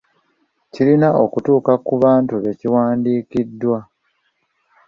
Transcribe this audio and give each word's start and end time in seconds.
Kirina 0.71 1.09
okutuukira 1.23 1.75
ku 1.85 1.93
bantu 2.03 2.33
be 2.43 2.51
kiwandiikiddwa. 2.59 3.79